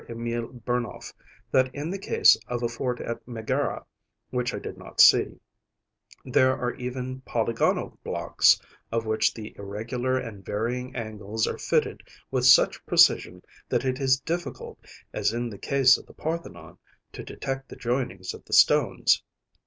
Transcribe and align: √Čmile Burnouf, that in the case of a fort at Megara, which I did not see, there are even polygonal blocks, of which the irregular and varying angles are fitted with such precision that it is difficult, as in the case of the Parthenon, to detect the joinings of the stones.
√Čmile 0.09 0.63
Burnouf, 0.63 1.13
that 1.51 1.71
in 1.75 1.91
the 1.91 1.99
case 1.99 2.35
of 2.47 2.63
a 2.63 2.67
fort 2.67 2.99
at 3.01 3.21
Megara, 3.27 3.85
which 4.31 4.51
I 4.51 4.57
did 4.57 4.75
not 4.75 4.99
see, 4.99 5.39
there 6.25 6.57
are 6.57 6.73
even 6.73 7.21
polygonal 7.23 7.99
blocks, 8.03 8.59
of 8.91 9.05
which 9.05 9.31
the 9.31 9.55
irregular 9.59 10.17
and 10.17 10.43
varying 10.43 10.95
angles 10.95 11.45
are 11.45 11.59
fitted 11.59 12.01
with 12.31 12.47
such 12.47 12.83
precision 12.87 13.43
that 13.69 13.85
it 13.85 13.99
is 13.99 14.19
difficult, 14.19 14.79
as 15.13 15.33
in 15.33 15.51
the 15.51 15.59
case 15.59 15.99
of 15.99 16.07
the 16.07 16.13
Parthenon, 16.15 16.79
to 17.13 17.21
detect 17.23 17.69
the 17.69 17.75
joinings 17.77 18.33
of 18.33 18.43
the 18.45 18.53
stones. 18.53 19.21